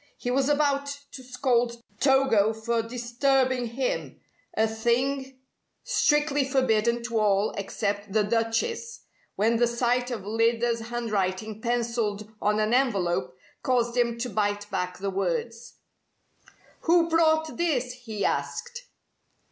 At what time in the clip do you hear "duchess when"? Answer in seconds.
8.23-9.57